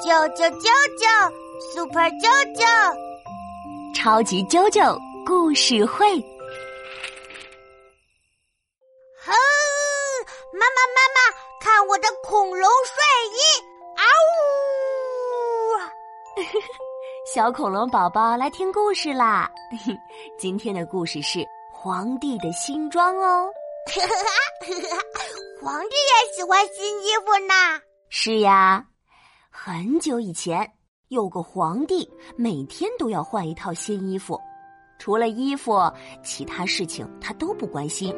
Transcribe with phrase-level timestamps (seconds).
[0.00, 1.04] 啾啾啾啾
[1.74, 2.62] ，Super 啾啾，
[3.94, 6.18] 超级啾啾故事会。
[9.24, 9.32] 哼，
[10.52, 11.18] 妈妈妈妈，
[11.60, 12.94] 看我的恐龙睡
[13.34, 13.38] 衣！
[13.96, 14.02] 啊
[16.36, 16.38] 呜！
[17.34, 19.50] 小恐龙宝宝来听故事啦！
[20.38, 23.50] 今天的故事是皇帝的新装哦。
[25.60, 27.54] 皇帝也喜欢新衣服呢。
[28.08, 28.84] 是呀。
[29.60, 30.70] 很久以前，
[31.08, 34.40] 有个皇帝，每天都要换一套新衣服。
[35.00, 35.92] 除了衣服，
[36.22, 38.14] 其他事情他都不关心。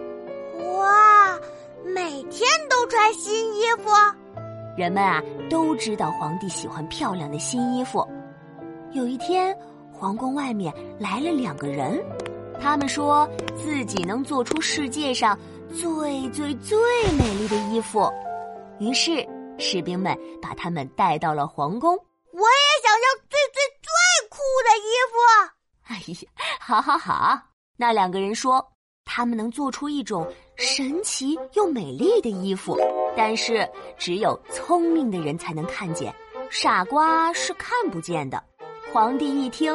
[0.77, 1.41] 哇，
[1.83, 3.89] 每天都穿新衣服！
[4.77, 8.07] 人们啊都知道皇帝喜欢漂亮的新衣服。
[8.93, 9.57] 有一天，
[9.91, 11.99] 皇宫外面来了两个人，
[12.61, 15.37] 他们说自己能做出世界上
[15.71, 16.79] 最最最
[17.19, 18.13] 美丽的衣服。
[18.79, 19.27] 于是。
[19.61, 21.95] 士兵们把他们带到了皇宫。
[22.33, 25.15] 我也想要最最最酷的衣服。
[25.89, 26.31] 哎呀，
[26.61, 27.39] 好好好！
[27.77, 28.65] 那两个人说，
[29.05, 32.79] 他们能做出一种神奇又美丽的衣服，
[33.17, 36.15] 但是只有聪明的人才能看见，
[36.51, 38.43] 傻瓜是看不见的。
[38.93, 39.73] 皇帝一听，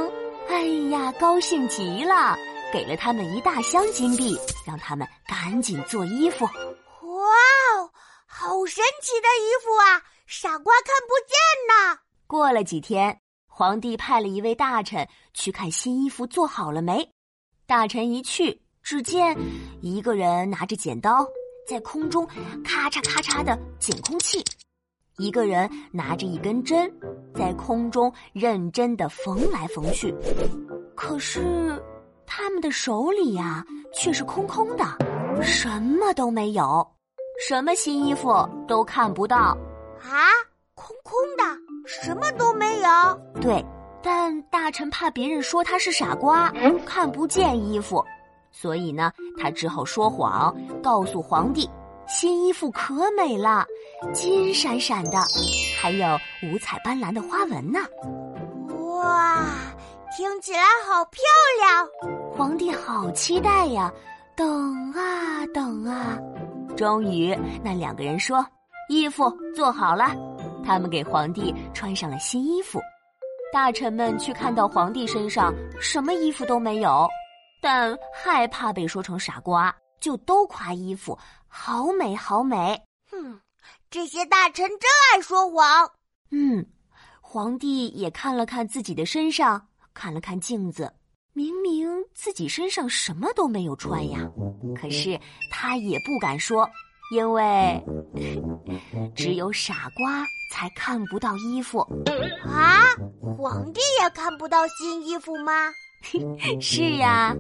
[0.48, 2.38] 哎呀，高兴极了，
[2.72, 6.48] 给了他们一大箱金币，让他们赶紧做衣服。
[8.66, 10.02] 神奇的衣服啊！
[10.28, 11.38] 傻瓜看不见
[11.70, 12.00] 呢。
[12.26, 17.08] 过了几天，皇帝派了一位大臣去看新衣服做好了没。
[17.68, 19.38] 大臣一去，只见
[19.82, 21.28] 一个人拿着剪刀
[21.68, 22.26] 在空中
[22.64, 24.44] 咔嚓咔嚓的剪空气，
[25.18, 26.92] 一个人拿着一根针
[27.36, 30.14] 在空中认真的缝来缝去。
[30.96, 31.80] 可是
[32.26, 33.64] 他们的手里呀，
[33.94, 34.84] 却是空空的，
[35.44, 36.95] 什么都没有。
[37.40, 38.34] 什么新衣服
[38.68, 39.58] 都看不到，
[40.02, 40.32] 啊，
[40.74, 41.44] 空空的，
[41.86, 42.90] 什么都没有。
[43.42, 43.64] 对，
[44.02, 46.52] 但大臣怕别人说他是傻瓜，
[46.86, 48.04] 看不见衣服，
[48.52, 51.70] 所以呢，他只好说谎，告诉皇帝，
[52.08, 53.66] 新衣服可美了，
[54.14, 55.20] 金闪闪的，
[55.82, 57.80] 还有五彩斑斓的花纹呢。
[58.80, 59.44] 哇，
[60.16, 61.22] 听起来好漂
[61.60, 62.16] 亮！
[62.32, 63.92] 皇帝好期待呀，
[64.36, 66.18] 等啊等啊。
[66.76, 68.46] 终于，那两个人说
[68.90, 70.16] ：“衣服做好了。”
[70.66, 72.80] 他们给皇帝穿上了新衣服。
[73.54, 77.08] 大臣们却看到皇帝身上什么衣服都没有，
[77.62, 82.82] 但害怕被说成傻瓜，就都夸衣服好美好美。
[83.10, 83.40] 哼，
[83.90, 84.80] 这些大臣真
[85.14, 85.90] 爱说谎。
[86.32, 86.66] 嗯，
[87.22, 90.92] 皇帝也看了看自己的身上，看了看镜子。
[91.38, 94.20] 明明自己身上什么都没有穿呀，
[94.82, 95.20] 可是
[95.52, 96.66] 他也不敢说，
[97.14, 97.84] 因为
[99.14, 101.80] 只有傻瓜才看不到衣服
[102.48, 102.86] 啊！
[103.38, 105.70] 皇帝也看不到新衣服吗？
[106.62, 107.36] 是呀，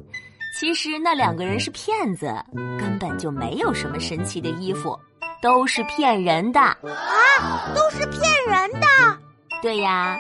[0.60, 2.28] 其实那两个人是骗子，
[2.78, 5.00] 根本就没有什么神奇的衣服，
[5.42, 7.74] 都是骗人的啊！
[7.74, 8.88] 都是骗人的。
[9.62, 10.18] 对呀，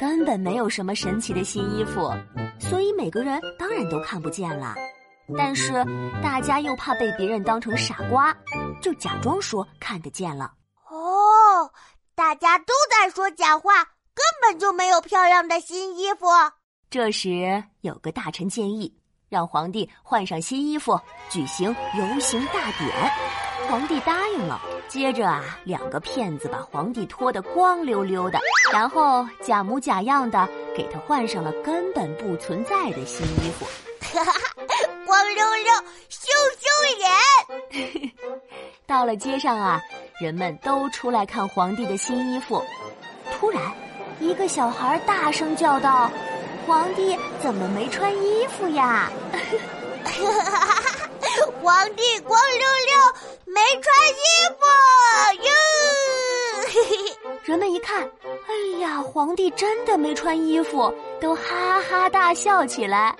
[0.00, 2.12] 根本没有什么神奇的新衣服。
[2.58, 4.74] 所以每个人当然都看不见了，
[5.36, 5.72] 但是
[6.22, 8.36] 大家又怕被别人当成傻瓜，
[8.82, 10.52] 就假装说看得见了。
[10.90, 11.70] 哦，
[12.14, 16.26] 大家都在说假话，根本就没有漂亮的新衣服。
[16.90, 18.97] 这时有个大臣建议，
[19.28, 23.12] 让皇帝换上新衣服，举行游行大典。
[23.68, 24.60] 皇帝答应了。
[24.88, 28.40] 接着啊，两个骗子把皇帝脱得光溜溜的，
[28.72, 33.66] 然后假模假样的给他换上了根本不存在的新衣服。
[34.00, 34.32] 哈哈，
[35.04, 35.74] 光溜溜，
[36.08, 36.66] 羞羞
[37.76, 38.12] 脸。
[38.86, 39.78] 到了街上啊，
[40.18, 42.64] 人们都出来看皇帝的新衣服。
[43.32, 43.60] 突然，
[44.20, 46.10] 一个小孩大声叫道
[46.68, 49.10] ：“皇帝怎么没穿衣服呀？”
[51.62, 52.66] 皇帝光溜溜，
[53.46, 54.22] 没穿衣
[54.58, 54.66] 服
[55.44, 55.50] 哟！
[56.66, 56.96] 嘿嘿，
[57.42, 58.02] 人们一看，
[58.46, 63.16] 哎呀，皇帝真的没穿衣服，都哈哈大笑起来。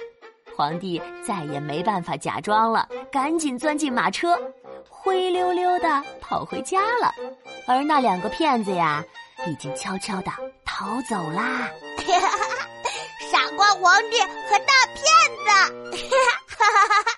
[0.55, 4.39] 皇帝再也没办法假装了，赶紧钻进马车，
[4.91, 7.15] 灰溜溜的跑回家了。
[7.67, 9.03] 而那两个骗子呀，
[9.47, 10.31] 已经悄悄的
[10.67, 11.71] 逃走啦。
[13.39, 14.99] 傻瓜皇帝和大骗
[15.45, 15.47] 子，
[16.57, 17.18] 哈哈哈哈哈！